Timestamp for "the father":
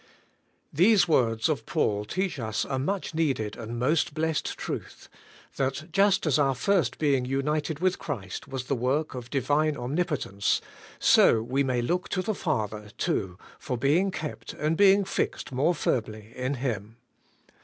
12.23-12.89